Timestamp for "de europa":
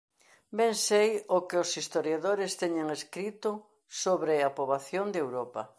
5.13-5.61